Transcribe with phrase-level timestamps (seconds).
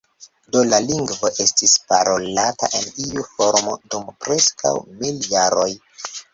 [0.53, 5.71] Do la lingvo estis parolata en iu formo dum preskaŭ mil jaroj.